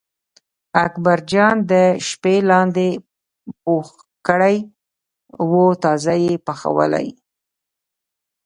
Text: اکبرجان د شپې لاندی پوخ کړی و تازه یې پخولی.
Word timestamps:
اکبرجان 0.85 1.55
د 1.71 1.73
شپې 2.07 2.35
لاندی 2.49 2.91
پوخ 3.63 3.87
کړی 4.27 4.57
و 5.49 5.51
تازه 5.83 6.13
یې 6.25 6.33
پخولی. 6.45 7.07